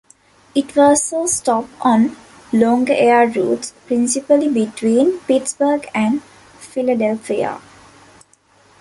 It 0.55 0.75
was 0.75 1.13
a 1.13 1.27
stop 1.27 1.65
on 1.79 2.15
longer 2.51 2.91
air 2.93 3.27
routes, 3.27 3.71
principally 3.85 4.49
between 4.49 5.19
Pittsburgh 5.27 5.87
and 5.93 6.23
Philadelphia. 6.57 7.61